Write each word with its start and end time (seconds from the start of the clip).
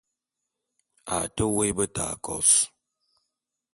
A 1.17 1.17
te 1.35 1.43
woé 1.53 1.69
beta 1.77 2.05
kôs. 2.25 2.51